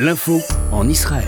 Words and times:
L'info 0.00 0.40
en 0.70 0.88
Israël. 0.88 1.26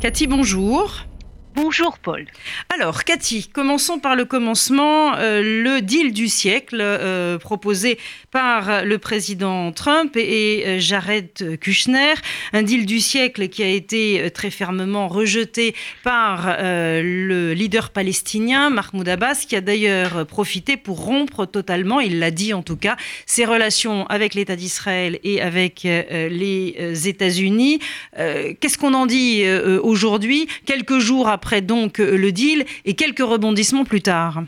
Cathy, 0.00 0.26
bonjour. 0.26 1.06
Bonjour 1.54 2.00
Paul. 2.00 2.26
Alors 2.74 3.04
Cathy, 3.04 3.46
commençons 3.46 4.00
par 4.00 4.16
le 4.16 4.24
commencement. 4.24 5.14
Euh, 5.18 5.40
le 5.62 5.82
deal 5.82 6.12
du 6.12 6.26
siècle 6.26 6.78
euh, 6.80 7.38
proposé 7.38 7.96
par 8.32 8.84
le 8.84 8.98
président 8.98 9.70
Trump 9.70 10.16
et, 10.16 10.64
euh, 10.66 10.80
Jared 10.80 11.60
Kushner. 11.60 12.14
Un 12.54 12.64
deal 12.64 12.86
du 12.86 12.98
siècle 12.98 13.48
qui 13.48 13.62
a 13.62 13.68
été 13.68 14.32
très 14.34 14.50
fermement 14.50 15.06
rejeté 15.06 15.76
par 16.02 16.56
le 16.58 17.52
leader 17.52 17.90
palestinien 17.90 18.70
Mahmoud 18.70 19.08
Abbas, 19.08 19.44
qui 19.48 19.54
a 19.54 19.60
d'ailleurs 19.60 20.26
profité 20.26 20.76
pour 20.76 21.04
rompre 21.04 21.46
totalement, 21.46 22.00
il 22.00 22.18
l'a 22.18 22.32
dit 22.32 22.52
en 22.52 22.62
tout 22.62 22.76
cas, 22.76 22.96
ses 23.26 23.44
relations 23.44 24.06
avec 24.06 24.34
l'État 24.34 24.56
d'Israël 24.56 25.20
et 25.22 25.40
avec 25.40 25.82
les 25.84 27.08
États-Unis. 27.08 27.78
Qu'est-ce 28.16 28.78
qu'on 28.78 28.94
en 28.94 29.06
dit 29.06 29.44
aujourd'hui, 29.82 30.48
quelques 30.66 30.98
jours 30.98 31.28
après 31.28 31.43
après 31.44 31.60
donc 31.60 32.00
euh, 32.00 32.16
le 32.16 32.32
deal 32.32 32.64
et 32.86 32.94
quelques 32.94 33.18
rebondissements 33.18 33.84
plus 33.84 34.00
tard. 34.00 34.44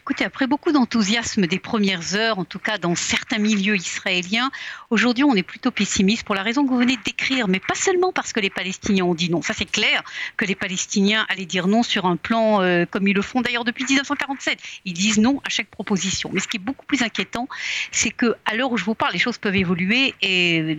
Écoutez, 0.00 0.24
après 0.24 0.46
beaucoup 0.46 0.72
d'enthousiasme 0.72 1.46
des 1.46 1.58
premières 1.58 2.14
heures, 2.14 2.38
en 2.38 2.44
tout 2.44 2.58
cas 2.58 2.78
dans 2.78 2.94
certains 2.94 3.38
milieux 3.38 3.76
israéliens, 3.76 4.50
aujourd'hui 4.90 5.24
on 5.24 5.34
est 5.34 5.44
plutôt 5.44 5.70
pessimiste 5.70 6.24
pour 6.24 6.34
la 6.34 6.42
raison 6.42 6.64
que 6.64 6.70
vous 6.70 6.78
venez 6.78 6.96
de 6.96 7.02
décrire, 7.02 7.48
mais 7.48 7.60
pas 7.60 7.74
seulement 7.74 8.12
parce 8.12 8.32
que 8.32 8.40
les 8.40 8.50
Palestiniens 8.50 9.04
ont 9.04 9.14
dit 9.14 9.30
non. 9.30 9.40
Ça 9.40 9.54
c'est 9.54 9.70
clair 9.70 10.02
que 10.36 10.44
les 10.44 10.56
Palestiniens 10.56 11.26
allaient 11.28 11.46
dire 11.46 11.68
non 11.68 11.84
sur 11.84 12.06
un 12.06 12.16
plan 12.16 12.60
euh, 12.60 12.84
comme 12.90 13.06
ils 13.06 13.14
le 13.14 13.22
font 13.22 13.40
d'ailleurs 13.40 13.64
depuis 13.64 13.84
1947. 13.84 14.58
Ils 14.84 14.92
disent 14.92 15.18
non 15.18 15.40
à 15.44 15.48
chaque 15.48 15.68
proposition. 15.68 16.30
Mais 16.32 16.40
ce 16.40 16.48
qui 16.48 16.56
est 16.56 16.60
beaucoup 16.60 16.86
plus 16.86 17.02
inquiétant, 17.02 17.48
c'est 17.92 18.10
que 18.10 18.34
à 18.46 18.56
l'heure 18.56 18.72
où 18.72 18.76
je 18.76 18.84
vous 18.84 18.96
parle, 18.96 19.12
les 19.12 19.18
choses 19.20 19.38
peuvent 19.38 19.56
évoluer 19.56 20.14
et 20.22 20.76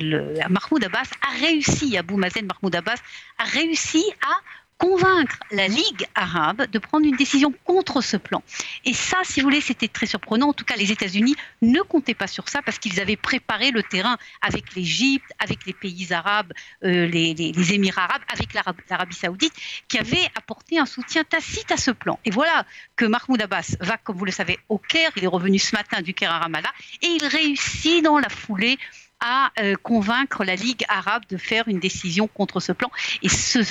Mahmoud 0.49 0.83
Abbas 0.83 1.09
a 1.25 1.39
réussi, 1.39 1.97
Abou 1.97 2.17
Mazen 2.17 2.47
Mahmoud 2.47 2.75
Abbas 2.75 2.99
a 3.37 3.45
réussi 3.45 4.03
à 4.21 4.35
convaincre 4.81 5.37
la 5.51 5.67
Ligue 5.67 6.07
arabe 6.15 6.65
de 6.65 6.79
prendre 6.79 7.05
une 7.05 7.15
décision 7.15 7.53
contre 7.65 8.01
ce 8.01 8.17
plan. 8.17 8.41
Et 8.83 8.93
ça, 8.93 9.17
si 9.23 9.39
vous 9.39 9.45
voulez, 9.45 9.61
c'était 9.61 9.87
très 9.87 10.07
surprenant. 10.07 10.49
En 10.49 10.53
tout 10.53 10.65
cas, 10.65 10.75
les 10.75 10.91
États-Unis 10.91 11.35
ne 11.61 11.81
comptaient 11.81 12.15
pas 12.15 12.25
sur 12.25 12.49
ça 12.49 12.63
parce 12.63 12.79
qu'ils 12.79 12.99
avaient 12.99 13.15
préparé 13.15 13.69
le 13.69 13.83
terrain 13.83 14.17
avec 14.41 14.73
l'Égypte, 14.73 15.31
avec 15.37 15.67
les 15.67 15.73
pays 15.73 16.11
arabes, 16.11 16.51
euh, 16.83 17.05
les, 17.05 17.73
Émirats 17.73 18.05
arabes, 18.05 18.23
avec 18.33 18.55
l'Arabie 18.55 19.15
saoudite, 19.15 19.53
qui 19.87 19.99
avaient 19.99 20.27
apporté 20.35 20.79
un 20.79 20.87
soutien 20.87 21.23
tacite 21.23 21.71
à 21.71 21.77
ce 21.77 21.91
plan. 21.91 22.17
Et 22.25 22.31
voilà 22.31 22.65
que 22.95 23.05
Mahmoud 23.05 23.39
Abbas 23.39 23.75
va, 23.81 23.97
comme 23.97 24.17
vous 24.17 24.25
le 24.25 24.31
savez, 24.31 24.57
au 24.67 24.79
Caire. 24.79 25.11
Il 25.15 25.23
est 25.23 25.27
revenu 25.27 25.59
ce 25.59 25.75
matin 25.75 26.01
du 26.01 26.15
Caire 26.15 26.31
à 26.31 26.39
Ramallah 26.39 26.73
et 27.03 27.07
il 27.07 27.23
réussit 27.23 28.03
dans 28.03 28.17
la 28.17 28.29
foulée 28.29 28.79
à 29.21 29.51
euh, 29.59 29.75
convaincre 29.81 30.43
la 30.43 30.55
Ligue 30.55 30.83
arabe 30.89 31.23
de 31.29 31.37
faire 31.37 31.67
une 31.67 31.79
décision 31.79 32.27
contre 32.27 32.59
ce 32.59 32.71
plan. 32.71 32.91
Et 33.21 33.29
ce, 33.29 33.63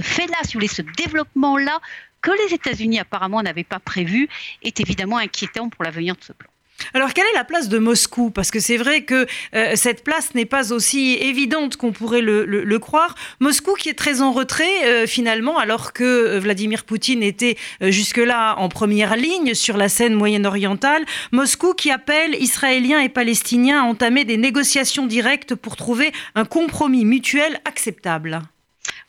fait-là, 0.00 0.36
ce 0.44 0.82
développement-là, 0.82 1.78
que 2.20 2.30
les 2.30 2.54
États-Unis 2.54 2.98
apparemment 2.98 3.42
n'avaient 3.42 3.64
pas 3.64 3.78
prévu, 3.78 4.28
est 4.62 4.80
évidemment 4.80 5.18
inquiétant 5.18 5.68
pour 5.68 5.84
l'avenir 5.84 6.16
de 6.16 6.24
ce 6.24 6.32
plan. 6.32 6.50
Alors, 6.94 7.12
quelle 7.12 7.26
est 7.26 7.36
la 7.36 7.44
place 7.44 7.68
de 7.68 7.78
Moscou? 7.78 8.30
Parce 8.30 8.50
que 8.50 8.60
c'est 8.60 8.76
vrai 8.76 9.02
que 9.02 9.26
euh, 9.54 9.72
cette 9.74 10.04
place 10.04 10.34
n'est 10.34 10.46
pas 10.46 10.72
aussi 10.72 11.14
évidente 11.20 11.76
qu'on 11.76 11.92
pourrait 11.92 12.22
le, 12.22 12.78
croire. 12.78 13.14
Moscou 13.40 13.74
qui 13.74 13.88
est 13.88 13.98
très 13.98 14.20
en 14.22 14.32
retrait, 14.32 14.84
euh, 14.84 15.06
finalement, 15.06 15.58
alors 15.58 15.92
que 15.92 16.04
euh, 16.04 16.40
Vladimir 16.40 16.84
Poutine 16.84 17.22
était 17.22 17.56
jusque-là 17.80 18.54
en 18.58 18.68
première 18.68 19.16
ligne 19.16 19.54
sur 19.54 19.76
la 19.76 19.88
scène 19.88 20.14
moyen-orientale. 20.14 21.04
Moscou 21.32 21.74
qui 21.74 21.90
appelle 21.90 22.34
Israéliens 22.40 23.00
et 23.00 23.08
Palestiniens 23.08 23.82
à 23.82 23.84
entamer 23.84 24.24
des 24.24 24.36
négociations 24.36 25.06
directes 25.06 25.54
pour 25.54 25.76
trouver 25.76 26.12
un 26.34 26.44
compromis 26.44 27.04
mutuel 27.04 27.60
acceptable. 27.64 28.42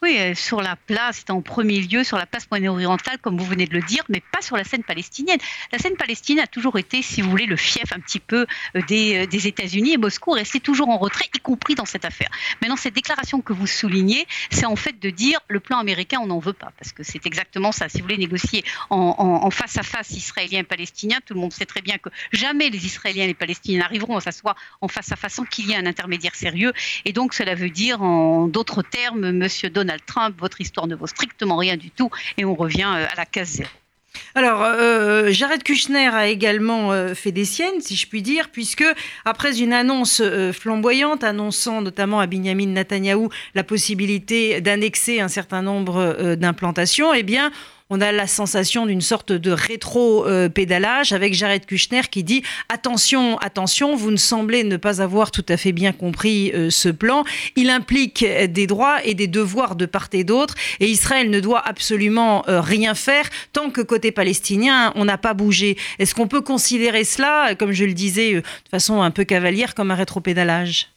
Oui, 0.02 0.16
euh, 0.18 0.34
sur 0.34 0.62
la 0.62 0.78
place, 0.78 1.26
en 1.28 1.42
premier 1.42 1.82
lieu 1.82 2.06
sur 2.06 2.16
la 2.18 2.26
place 2.26 2.48
moyen-orientale, 2.50 3.18
comme 3.22 3.38
vous 3.38 3.44
venez 3.44 3.66
de 3.66 3.74
le 3.74 3.82
dire, 3.82 4.02
mais 4.08 4.24
pas 4.32 4.42
sur 4.42 4.56
la 4.56 4.64
scène 4.64 4.84
palestinienne. 4.84 5.40
La 5.74 5.78
scène 5.78 5.98
palestinienne 5.98 6.46
a 6.46 6.48
toujours 6.48 6.78
été, 6.78 7.02
si 7.02 7.22
vous 7.22 7.30
voulez, 7.30 7.46
le 7.46 7.58
fief 7.58 7.92
un 7.92 8.00
petit 8.00 8.22
peu 8.22 8.46
euh, 8.78 8.82
des, 8.88 9.18
euh, 9.18 9.28
des 9.28 9.48
États-Unis 9.48 9.96
et 9.96 9.98
Moscou 9.98 10.32
restait 10.32 10.62
toujours 10.62 10.88
en 10.88 10.98
retrait, 10.98 11.26
y 11.36 11.40
compris 11.40 11.76
dans 11.76 11.84
cette 11.84 12.06
affaire. 12.06 12.30
Maintenant, 12.62 12.78
cette 12.78 12.94
déclaration 12.94 13.42
que 13.42 13.52
vous 13.52 13.68
soulignez, 13.68 14.26
c'est 14.52 14.66
en 14.66 14.78
fait 14.78 14.98
de 15.02 15.10
dire 15.10 15.42
le 15.50 15.60
plan 15.60 15.80
américain, 15.80 16.20
on 16.22 16.28
n'en 16.28 16.40
veut 16.40 16.54
pas, 16.54 16.72
parce 16.80 16.94
que 16.94 17.04
c'est 17.04 17.26
exactement 17.26 17.74
ça. 17.74 17.90
Si 17.90 17.98
vous 17.98 18.04
voulez 18.04 18.18
négocier 18.18 18.64
en, 18.90 19.52
face 19.52 19.78
à 19.78 19.84
face 19.84 20.12
israélien 20.12 20.64
palestinien, 20.64 21.18
tout 21.26 21.34
le 21.34 21.42
monde 21.42 21.52
sait 21.52 21.66
très 21.66 21.82
bien 21.82 21.98
que 21.98 22.08
jamais 22.32 22.70
les 22.70 22.86
Israéliens 22.86 23.26
et 23.26 23.28
les 23.28 23.34
Palestiniens 23.34 23.80
n'arriveront 23.80 24.16
à 24.16 24.22
s'asseoir 24.22 24.56
en 24.80 24.88
face 24.88 25.12
à 25.12 25.18
face 25.18 25.34
sans 25.34 25.44
qu'il 25.44 25.68
y 25.68 25.74
ait 25.74 25.76
un 25.76 25.86
intermédiaire 25.86 26.36
sérieux. 26.36 26.72
Et 27.04 27.12
donc, 27.12 27.34
cela 27.34 27.54
veut 27.54 27.70
dire, 27.70 28.02
en 28.02 28.48
d'autres 28.48 28.82
termes, 28.82 29.32
Monsieur 29.32 29.70
Donald 29.70 29.89
Trump, 30.06 30.36
votre 30.40 30.62
histoire 30.62 30.88
ne 30.88 30.96
vaut 30.96 31.08
strictement 31.08 31.58
rien 31.58 31.78
du 31.78 31.92
tout 31.92 32.10
et 32.38 32.46
on 32.46 32.56
revient 32.56 32.92
euh, 32.96 33.06
à 33.12 33.16
la 33.16 33.26
case 33.26 33.50
zéro. 33.50 33.70
Alors, 34.34 34.64
euh, 34.64 35.30
Jared 35.32 35.62
Kushner 35.62 36.08
a 36.08 36.28
également 36.28 36.92
euh, 36.92 37.14
fait 37.14 37.32
des 37.32 37.46
siennes, 37.46 37.80
si 37.80 37.96
je 37.96 38.08
puis 38.08 38.24
dire, 38.24 38.50
puisque 38.50 38.84
après 39.24 39.60
une 39.60 39.72
annonce 39.72 40.22
flamboyante, 40.52 41.24
annonçant 41.24 41.82
notamment 41.82 42.20
à 42.20 42.26
Benjamin 42.26 42.68
Netanyahou 42.68 43.30
la 43.54 43.64
possibilité 43.64 44.62
d'annexer 44.62 45.22
un 45.22 45.28
certain 45.28 45.62
nombre 45.62 46.36
d'implantations, 46.36 47.14
eh 47.14 47.24
bien, 47.24 47.52
on 47.90 48.02
a 48.02 48.12
la 48.12 48.28
sensation 48.28 48.86
d'une 48.86 49.02
sorte 49.02 49.32
de 49.32 49.52
rétro-pédalage 49.52 51.12
avec 51.12 51.34
Jared 51.34 51.66
Kushner 51.66 52.02
qui 52.10 52.24
dit 52.24 52.44
attention, 52.70 53.38
attention, 53.40 53.96
vous 53.96 54.12
ne 54.12 54.18
semblez 54.18 54.64
ne 54.64 54.78
pas 54.78 55.02
avoir 55.02 55.32
tout 55.32 55.46
à 55.50 55.58
fait 55.58 55.72
bien 55.72 55.92
compris 55.92 56.52
euh, 56.54 56.70
ce 56.70 56.90
plan. 56.90 57.24
Il 57.56 57.70
implique 57.70 58.24
des 58.24 58.68
droits 58.68 59.04
et 59.04 59.16
des 59.16 59.28
devoirs 59.28 59.76
de 59.76 59.86
part 59.86 60.10
et 60.14 60.24
d'autre 60.24 60.56
et 60.80 60.88
Israël 60.88 61.30
ne 61.30 61.40
doit 61.40 61.68
absolument 61.68 62.48
euh, 62.48 62.62
rien 62.62 62.94
faire 62.94 63.30
tant 63.54 63.70
que 63.70 63.82
côté 63.82 64.12
palestinien, 64.12 64.92
on 64.96 65.06
n'a 65.06 65.18
pas 65.18 65.34
bougé. 65.34 65.78
Est-ce 65.98 66.14
qu'on 66.14 66.28
peut 66.28 66.42
considérer 66.42 67.04
cela, 67.04 67.56
comme 67.56 67.72
je 67.72 67.86
le 67.86 67.94
disais 67.94 68.36
euh, 68.36 68.42
de 68.42 68.70
façon 68.70 69.02
un 69.02 69.12
peu 69.12 69.24
cavalière, 69.24 69.74
comme 69.74 69.92
un 69.92 69.96
rétro-pédalage? 69.96 70.90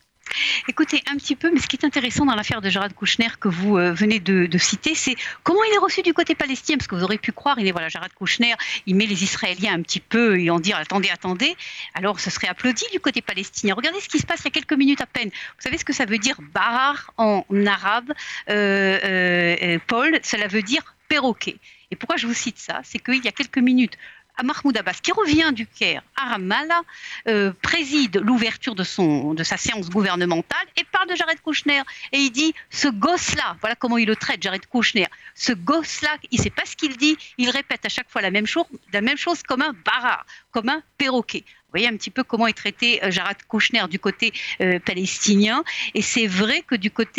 Écoutez, 0.68 1.02
un 1.10 1.16
petit 1.16 1.36
peu, 1.36 1.50
mais 1.52 1.60
ce 1.60 1.66
qui 1.66 1.76
est 1.76 1.84
intéressant 1.84 2.24
dans 2.24 2.34
l'affaire 2.34 2.60
de 2.60 2.70
Jared 2.70 2.94
Kouchner 2.94 3.28
que 3.40 3.48
vous 3.48 3.76
euh, 3.76 3.92
venez 3.92 4.20
de, 4.20 4.58
citer, 4.58 4.94
c'est 4.94 5.16
comment 5.42 5.62
il 5.64 5.74
est 5.74 5.78
reçu 5.78 6.02
du 6.02 6.14
côté 6.14 6.34
palestinien, 6.34 6.78
parce 6.78 6.86
que 6.86 6.94
vous 6.94 7.02
aurez 7.02 7.18
pu 7.18 7.32
croire, 7.32 7.58
il 7.58 7.66
est 7.66 7.72
voilà, 7.72 7.88
Jared 7.88 8.12
Kouchner, 8.12 8.54
il 8.86 8.96
met 8.96 9.06
les 9.06 9.22
Israéliens 9.22 9.74
un 9.74 9.82
petit 9.82 10.00
peu 10.00 10.38
et 10.38 10.50
en 10.50 10.60
dire 10.60 10.76
attendez, 10.76 11.10
attendez, 11.10 11.56
alors 11.94 12.20
ce 12.20 12.30
serait 12.30 12.48
applaudi 12.48 12.84
du 12.92 13.00
côté 13.00 13.22
palestinien. 13.22 13.74
Regardez 13.74 14.00
ce 14.00 14.08
qui 14.08 14.18
se 14.18 14.26
passe 14.26 14.40
il 14.40 14.44
y 14.44 14.48
a 14.48 14.50
quelques 14.50 14.72
minutes 14.72 15.00
à 15.00 15.06
peine. 15.06 15.28
Vous 15.28 15.62
savez 15.62 15.78
ce 15.78 15.84
que 15.84 15.92
ça 15.92 16.04
veut 16.04 16.18
dire 16.18 16.36
bar 16.54 17.12
en 17.16 17.44
arabe, 17.66 18.12
euh, 18.48 18.98
euh, 19.04 19.78
Paul 19.86 20.18
Cela 20.22 20.46
veut 20.46 20.62
dire 20.62 20.82
perroquet. 21.08 21.56
Et 21.90 21.96
pourquoi 21.96 22.16
je 22.16 22.26
vous 22.26 22.34
cite 22.34 22.58
ça? 22.58 22.80
C'est 22.84 22.98
qu'il 22.98 23.22
y 23.22 23.28
a 23.28 23.32
quelques 23.32 23.58
minutes, 23.58 23.98
Mahmoud 24.42 24.76
Abbas, 24.76 24.98
qui 25.02 25.12
revient 25.12 25.50
du 25.52 25.66
Caire 25.66 26.02
à 26.16 26.30
Ramallah, 26.30 26.82
euh, 27.28 27.52
préside 27.62 28.16
l'ouverture 28.16 28.74
de, 28.74 28.82
sa 28.82 29.56
séance 29.56 29.90
gouvernementale 29.90 30.66
et 30.76 30.84
parle 30.84 31.08
de 31.08 31.14
Jared 31.14 31.40
Kushner. 31.40 31.82
Et 32.12 32.18
il 32.18 32.30
dit 32.30 32.54
Ce 32.70 32.88
gosse-là, 32.88 33.56
voilà 33.60 33.76
comment 33.76 33.98
il 33.98 34.06
le 34.06 34.16
traite, 34.16 34.42
Jared 34.42 34.66
Kushner, 34.66 35.06
ce 35.34 35.52
gosse-là, 35.52 36.16
il 36.30 36.38
ne 36.38 36.44
sait 36.44 36.50
pas 36.50 36.64
ce 36.64 36.76
qu'il 36.76 36.96
dit, 36.96 37.16
il 37.38 37.50
répète 37.50 37.84
à 37.84 37.88
chaque 37.88 38.10
fois 38.10 38.22
la 38.22 38.30
même 38.30 38.46
chose, 38.46 38.64
la 38.92 39.00
même 39.00 39.16
chose 39.16 39.42
comme 39.42 39.62
un 39.62 39.74
barar, 39.84 40.26
comme 40.50 40.68
un 40.68 40.82
perroquet. 40.98 41.44
Vous 41.46 41.78
voyez 41.78 41.88
un 41.88 41.96
petit 41.96 42.10
peu 42.10 42.22
comment 42.22 42.46
est 42.46 42.52
traité 42.52 43.02
euh, 43.02 43.10
Jared 43.10 43.38
Kushner 43.48 43.84
du 43.88 43.98
côté 43.98 44.32
euh, 44.60 44.78
palestinien. 44.78 45.64
Et 45.94 46.02
c'est 46.02 46.26
vrai 46.26 46.62
que 46.66 46.74
du 46.74 46.90
côté 46.90 47.12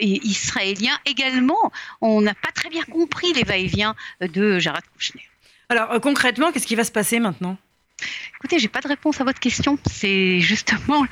israélien 0.00 0.98
également, 1.04 1.72
on 2.00 2.20
n'a 2.20 2.34
pas 2.34 2.50
très 2.52 2.70
bien 2.70 2.82
compris 2.84 3.32
les 3.34 3.44
va-et-vient 3.44 3.94
de 4.20 4.58
Jared 4.58 4.84
Kushner. 4.96 5.28
Alors 5.70 5.92
euh, 5.92 5.98
concrètement, 5.98 6.50
qu'est-ce 6.50 6.66
qui 6.66 6.76
va 6.76 6.84
se 6.84 6.92
passer 6.92 7.20
maintenant? 7.20 7.56
Écoutez, 8.36 8.60
j'ai 8.60 8.68
pas 8.68 8.80
de 8.80 8.88
réponse 8.88 9.20
à 9.20 9.24
votre 9.24 9.40
question. 9.40 9.76
C'est 9.90 10.40
justement 10.40 11.04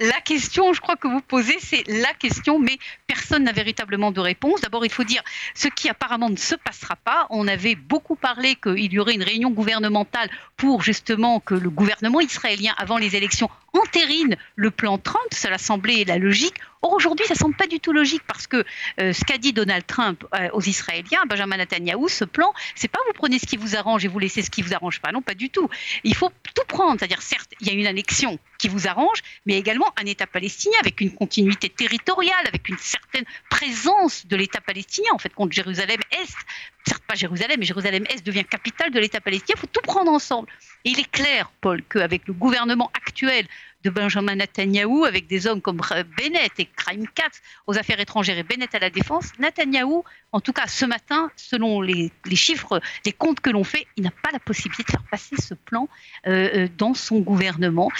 la, 0.00 0.06
la, 0.08 0.20
question, 0.22 0.72
je 0.72 0.80
crois 0.80 0.96
que 0.96 1.06
vous 1.06 1.20
posez, 1.20 1.56
c'est 1.60 1.86
la 1.86 2.14
question, 2.14 2.58
mais 2.58 2.78
personne 3.06 3.44
n'a 3.44 3.52
véritablement 3.52 4.10
de 4.10 4.20
réponse. 4.20 4.62
D'abord, 4.62 4.84
il 4.84 4.90
faut 4.90 5.04
dire 5.04 5.22
ce 5.54 5.68
qui 5.68 5.90
apparemment 5.90 6.30
ne 6.30 6.36
se 6.36 6.54
passera 6.54 6.96
pas. 6.96 7.26
On 7.28 7.46
avait 7.46 7.74
beaucoup 7.74 8.16
parlé 8.16 8.56
qu'il 8.56 8.92
y 8.92 8.98
aurait 8.98 9.14
une 9.14 9.22
réunion 9.22 9.50
gouvernementale 9.50 10.30
pour 10.56 10.82
justement 10.82 11.38
que 11.38 11.54
le 11.54 11.68
gouvernement 11.68 12.20
israélien, 12.20 12.74
avant 12.78 12.96
les 12.96 13.14
élections, 13.14 13.50
entérine 13.72 14.36
le 14.56 14.70
plan 14.70 14.98
Trump. 14.98 15.26
Cela 15.32 15.58
semblait 15.58 16.04
la 16.04 16.18
logique. 16.18 16.54
Or, 16.82 16.94
aujourd'hui, 16.94 17.26
ça 17.26 17.34
semble 17.34 17.54
pas 17.54 17.66
du 17.66 17.78
tout 17.78 17.92
logique 17.92 18.22
parce 18.26 18.46
que 18.46 18.64
euh, 19.00 19.12
ce 19.12 19.22
qu'a 19.24 19.36
dit 19.36 19.52
Donald 19.52 19.86
Trump 19.86 20.24
euh, 20.34 20.48
aux 20.54 20.62
Israéliens, 20.62 21.24
Benjamin 21.28 21.58
Netanyahu, 21.58 22.08
ce 22.08 22.24
plan, 22.24 22.54
c'est 22.74 22.88
pas 22.88 23.00
vous 23.06 23.12
prenez 23.12 23.38
ce 23.38 23.46
qui 23.46 23.58
vous 23.58 23.76
arrange 23.76 24.04
et 24.04 24.08
vous 24.08 24.18
laissez 24.18 24.40
ce 24.40 24.50
qui 24.50 24.62
vous 24.62 24.72
arrange 24.72 25.00
pas. 25.00 25.12
Non, 25.12 25.20
pas 25.20 25.34
du 25.34 25.50
tout. 25.50 25.68
Il 26.04 26.14
faut 26.14 26.30
tout 26.54 26.64
prendre. 26.66 26.98
C'est-à-dire, 26.98 27.20
certes, 27.20 27.50
il 27.60 27.66
y 27.66 27.70
a 27.70 27.74
une 27.74 27.86
annexion 27.86 28.38
qui 28.58 28.68
vous 28.68 28.88
arrange, 28.88 29.20
mais 29.44 29.58
également 29.58 29.92
un 30.00 30.06
État 30.06 30.26
palestinien 30.26 30.78
avec 30.80 31.00
une 31.00 31.14
continuité 31.14 31.68
territoriale, 31.68 32.46
avec 32.46 32.68
une 32.68 32.78
certaine 32.78 33.24
présence 33.50 34.26
de 34.26 34.36
l'État 34.36 34.60
palestinien, 34.60 35.10
en 35.12 35.18
fait, 35.18 35.34
contre 35.34 35.52
Jérusalem-Est. 35.52 36.36
Certes, 36.86 37.02
pas 37.06 37.14
Jérusalem, 37.14 37.60
mais 37.60 37.66
Jérusalem-Est 37.66 38.24
devient 38.24 38.44
capitale 38.44 38.90
de 38.90 38.98
l'État 38.98 39.20
palestinien. 39.20 39.54
Il 39.56 39.60
faut 39.60 39.66
tout 39.66 39.82
prendre 39.82 40.10
ensemble. 40.10 40.48
Et 40.84 40.90
il 40.90 41.00
est 41.00 41.10
clair, 41.10 41.50
Paul, 41.60 41.82
qu'avec 41.82 42.26
le 42.26 42.32
gouvernement 42.32 42.90
actuel 42.94 43.46
de 43.84 43.90
Benjamin 43.90 44.36
Netanyahou 44.36 45.04
avec 45.04 45.26
des 45.26 45.46
hommes 45.46 45.60
comme 45.60 45.80
Bennett 46.16 46.52
et 46.58 46.68
Crime 46.76 47.06
Katz 47.14 47.40
aux 47.66 47.78
affaires 47.78 48.00
étrangères 48.00 48.38
et 48.38 48.42
Bennett 48.42 48.74
à 48.74 48.78
la 48.78 48.90
défense, 48.90 49.26
Netanyahou, 49.38 50.04
en 50.32 50.40
tout 50.40 50.52
cas 50.52 50.66
ce 50.66 50.84
matin, 50.84 51.30
selon 51.36 51.80
les, 51.80 52.12
chiffres, 52.34 52.80
les 53.04 53.12
comptes 53.12 53.40
que 53.40 53.50
l'on 53.50 53.64
fait, 53.64 53.86
il 53.96 54.04
n'a 54.04 54.10
pas 54.10 54.30
la 54.32 54.38
possibilité 54.38 54.84
de 54.84 54.90
faire 54.90 55.04
passer 55.10 55.36
ce 55.36 55.54
plan 55.54 55.88
euh, 56.26 56.50
euh, 56.54 56.68
dans 56.76 56.94
son 56.94 57.20
gouvernement. 57.20 57.90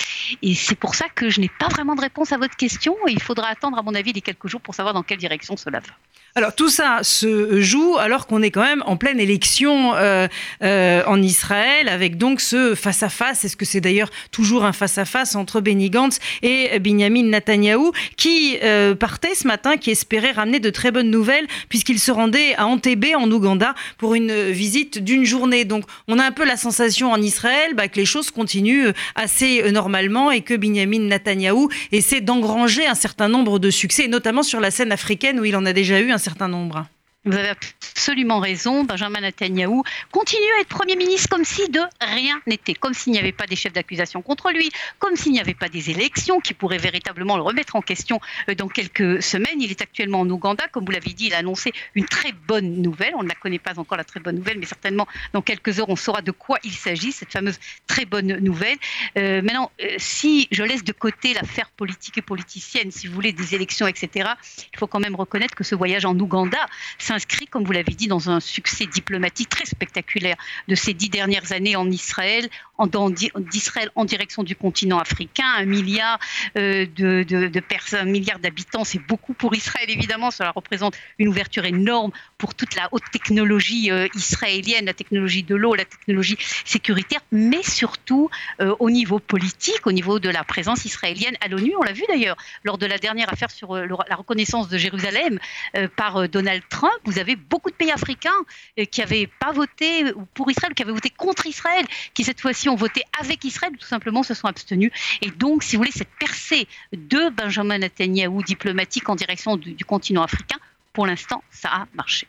Et 0.43 0.55
c'est 0.55 0.75
pour 0.75 0.95
ça 0.95 1.07
que 1.09 1.29
je 1.29 1.41
n'ai 1.41 1.51
pas 1.59 1.69
vraiment 1.69 1.95
de 1.95 2.01
réponse 2.01 2.33
à 2.33 2.39
votre 2.39 2.57
question. 2.57 2.97
il 3.09 3.23
faudra 3.23 3.49
attendre, 3.49 3.79
à 3.79 3.83
mon 3.83 3.95
avis, 3.95 4.13
les 4.13 4.21
quelques 4.21 4.49
jours 4.49 4.61
pour 4.61 4.75
savoir 4.75 4.95
dans 4.95 5.03
quelle 5.03 5.19
direction 5.19 5.57
cela 5.57 5.81
va. 5.81 5.93
Alors 6.37 6.55
tout 6.55 6.69
ça 6.69 7.01
se 7.03 7.61
joue 7.61 7.97
alors 7.99 8.29
qu'on 8.29 8.41
est 8.41 8.53
quand 8.53 8.63
même 8.63 8.85
en 8.87 8.97
pleine 8.97 9.19
élection 9.19 9.97
euh, 9.97 10.29
en 10.61 11.21
Israël, 11.21 11.89
avec 11.89 12.19
donc 12.19 12.41
ce 12.41 12.77
face-à-face. 12.77 13.45
Est-ce 13.45 13.57
que 13.57 13.65
c'est 13.65 13.81
d'ailleurs 13.81 14.11
toujours 14.31 14.65
un 14.65 14.73
face-à-face 14.73 15.35
entre 15.35 15.61
Benny 15.71 15.89
Gantz 15.89 16.19
et 16.43 16.81
Benjamin 16.81 17.23
Netanyahou, 17.25 17.93
qui 18.17 18.59
euh, 18.65 18.97
partait 18.97 19.37
ce 19.37 19.47
matin, 19.47 19.77
qui 19.77 19.93
espérait 19.93 20.33
ramener 20.33 20.59
de 20.59 20.71
très 20.71 20.91
bonnes 20.91 21.11
nouvelles, 21.11 21.47
puisqu'il 21.69 22.01
se 22.01 22.11
rendait 22.11 22.57
à 22.57 22.67
Entebbe, 22.67 23.07
en 23.17 23.31
Ouganda, 23.31 23.77
pour 23.97 24.17
une 24.17 24.51
visite 24.51 24.99
d'une 24.99 25.25
journée. 25.25 25.65
Donc 25.65 25.85
on 26.09 26.19
a 26.19 26.25
un 26.25 26.33
peu 26.33 26.45
la 26.45 26.57
sensation 26.57 27.13
en 27.13 27.23
Israël 27.23 27.75
bah, 27.75 27.87
que 27.87 27.97
les 27.97 28.05
choses 28.05 28.33
continuent 28.33 28.91
assez 29.15 29.71
normalement 29.71 30.33
et 30.33 30.41
que 30.41 30.55
Benjamin 30.55 31.01
Netanyahou 31.01 31.69
essaie 31.93 32.21
d'engranger 32.21 32.87
un 32.87 32.97
certain 32.97 33.29
nombre 33.29 33.61
de 33.61 33.71
succès, 33.71 34.09
notamment 34.09 34.43
sur 34.43 34.59
la 34.59 34.73
scène 34.73 34.91
africaine 34.91 35.39
où 35.39 35.45
il 35.45 35.55
en 35.55 35.67
a 35.67 35.73
déjà 35.73 36.01
eu 36.01 36.11
un 36.11 36.19
certain 36.19 36.49
nombre. 36.49 36.87
Vous 37.27 37.37
avez 37.37 37.51
absolument 37.51 38.41
raison. 38.41 38.83
Benjamin 38.85 39.21
Netanyahu 39.21 39.83
continue 40.11 40.53
à 40.57 40.63
être 40.63 40.69
Premier 40.69 40.97
ministre 40.97 41.29
comme 41.29 41.45
si 41.45 41.69
de 41.69 41.81
rien 42.01 42.41
n'était, 42.47 42.73
comme 42.73 42.95
s'il 42.95 43.13
n'y 43.13 43.19
avait 43.19 43.31
pas 43.31 43.47
des 43.47 43.57
chefs 43.57 43.75
d'accusation 43.75 44.23
contre 44.23 44.51
lui, 44.53 44.71
comme 44.99 45.17
s'il 45.17 45.33
n'y 45.33 45.41
avait 45.41 45.53
pas 45.53 45.69
des 45.69 45.91
élections 45.91 46.41
qui 46.41 46.55
pourraient 46.55 46.79
véritablement 46.79 47.37
le 47.37 47.43
remettre 47.43 47.77
en 47.77 47.83
question 47.83 48.21
euh, 48.49 48.55
dans 48.55 48.69
quelques 48.69 49.23
semaines. 49.23 49.61
Il 49.61 49.71
est 49.71 49.83
actuellement 49.83 50.21
en 50.21 50.31
Ouganda. 50.31 50.67
Comme 50.69 50.87
vous 50.87 50.93
l'avez 50.93 51.13
dit, 51.13 51.27
il 51.27 51.35
a 51.35 51.39
annoncé 51.39 51.75
une 51.95 52.07
très 52.07 52.33
bonne 52.33 52.81
nouvelle. 52.81 53.13
On 53.17 53.23
ne 53.23 53.29
la 53.29 53.35
connaît 53.35 53.59
pas 53.59 53.79
encore, 53.79 53.99
la 53.99 54.05
très 54.05 54.21
bonne 54.21 54.37
nouvelle, 54.37 54.59
mais 54.59 54.65
certainement 54.65 55.07
dans 55.35 55.43
quelques 55.43 55.79
heures, 55.79 55.91
on 55.91 55.97
saura 55.97 56.23
de 56.23 56.31
quoi 56.31 56.59
il 56.65 56.73
s'agit, 56.73 57.13
cette 57.13 57.33
fameuse 57.33 57.59
très 57.87 58.07
bonne 58.07 58.39
nouvelle. 58.39 58.79
Euh, 59.19 59.43
maintenant, 59.43 59.71
euh, 59.83 59.89
si 59.99 60.49
je 60.53 60.63
laisse 60.63 60.85
de 60.85 60.93
côté 60.93 61.35
l'affaire 61.35 61.69
politique 61.77 62.17
et 62.17 62.23
politicienne, 62.23 62.91
si 62.91 63.09
vous 63.09 63.13
voulez, 63.13 63.35
des 63.35 63.55
élections, 63.55 63.87
etc., 63.87 64.31
il 64.73 64.79
faut 64.79 64.87
quand 64.87 65.01
même 65.01 65.17
reconnaître 65.17 65.55
que 65.55 65.65
ce 65.65 65.75
voyage 65.75 66.07
en 66.07 66.19
Ouganda, 66.19 66.67
s'inscrit, 67.11 67.47
comme 67.47 67.65
vous 67.65 67.73
l'avez 67.73 67.93
dit, 67.93 68.07
dans 68.07 68.31
un 68.31 68.39
succès 68.39 68.87
diplomatique 68.87 69.49
très 69.49 69.65
spectaculaire 69.65 70.37
de 70.69 70.77
ces 70.77 70.95
dix 70.95 71.09
dernières 71.09 71.51
années 71.51 71.75
en 71.75 71.91
Israël, 71.91 72.49
d'Israël 73.51 73.91
en 73.95 74.05
direction 74.05 74.43
du 74.43 74.57
continent 74.57 74.99
africain, 74.99 75.53
un 75.59 75.65
milliard 75.65 76.19
euh, 76.57 76.87
de, 76.97 77.61
personnes, 77.61 78.01
un 78.01 78.11
milliard 78.11 78.39
d'habitants, 78.39 78.85
c'est 78.85 78.99
beaucoup 78.99 79.35
pour 79.35 79.55
Israël 79.55 79.91
évidemment, 79.91 80.31
cela 80.31 80.53
représente 80.53 80.97
une 81.19 81.29
ouverture 81.29 81.65
énorme 81.65 82.13
pour 82.39 82.55
toute 82.55 82.75
la 82.77 82.89
haute 82.93 83.03
technologie 83.13 83.91
euh, 83.91 84.07
israélienne, 84.15 84.87
la 84.87 84.95
technologie 84.95 85.43
de 85.43 85.55
l'eau, 85.55 85.75
la 85.75 85.85
technologie 85.85 86.39
sécuritaire, 86.65 87.21
mais 87.33 87.63
surtout 87.63 88.31
euh, 88.61 88.75
au 88.79 88.91
niveau 88.91 89.19
politique, 89.19 89.87
au 89.87 89.93
niveau 89.93 90.19
de 90.19 90.31
la 90.31 90.45
présence 90.45 90.85
israélienne 90.85 91.37
à 91.41 91.49
l'ONU. 91.49 91.75
On 91.79 91.83
l'a 91.83 91.93
vu 91.93 92.05
d'ailleurs 92.09 92.37
lors 92.65 92.79
de 92.79 92.87
la 92.87 92.99
dernière 92.99 93.33
affaire 93.33 93.51
sur 93.51 93.75
la 93.75 94.17
reconnaissance 94.17 94.69
de 94.69 94.79
Jérusalem 94.79 95.39
par 95.97 96.29
Donald 96.29 96.63
Trump. 96.69 97.00
Vous 97.05 97.19
avez 97.19 97.37
beaucoup 97.37 97.71
de 97.71 97.75
pays 97.75 97.91
africains 97.91 98.31
qui 98.91 99.01
n'avaient 99.01 99.27
pas 99.27 99.53
voté 99.53 100.13
pour 100.35 100.51
Israël, 100.51 100.75
qui 100.75 100.83
avaient 100.83 100.93
voté 100.93 101.11
contre 101.11 101.47
Israël, 101.47 101.87
qui 102.15 102.25
cette 102.25 102.41
fois-ci 102.41 102.69
ont 102.69 102.77
voté 102.77 103.03
avec 103.21 103.45
Israël, 103.45 103.73
tout 103.79 103.87
simplement 103.87 104.23
se 104.23 104.35
sont 104.35 104.49
abstenus. 104.49 104.93
Et 105.23 105.31
donc, 105.31 105.63
si 105.63 105.77
vous 105.77 105.83
voulez, 105.83 105.93
cette 105.93 106.15
percée 106.19 106.67
de 106.93 107.31
Benjamin 107.31 107.79
Netanyahu 107.79 108.43
diplomatique 108.43 109.09
en 109.09 109.17
direction 109.17 109.57
du 109.57 109.85
continent 109.85 110.23
africain, 110.23 110.59
pour 110.93 111.07
l'instant, 111.07 111.43
ça 111.51 111.69
a 111.71 111.87
marché. 111.95 112.27